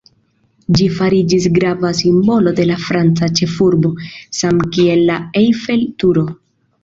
Ĝi 0.77 0.85
fariĝis 0.99 1.43
grava 1.57 1.91
simbolo 1.99 2.53
de 2.59 2.65
la 2.69 2.77
franca 2.85 3.29
ĉefurbo, 3.39 3.93
samkiel 4.39 5.03
la 5.11 5.19
Eiffel-Turo. 5.43 6.25